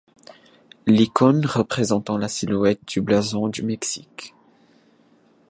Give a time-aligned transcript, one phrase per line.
[0.87, 4.33] L'icône représentant la silhouette du Blason du Mexique.